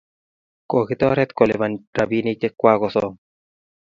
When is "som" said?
2.93-3.13